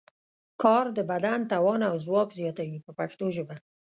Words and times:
کار 0.61 0.85
د 0.97 0.99
بدن 1.11 1.39
توان 1.51 1.81
او 1.89 1.95
ځواک 2.05 2.29
زیاتوي 2.39 2.77
په 2.85 2.91
پښتو 2.99 3.25
ژبه. 3.35 3.55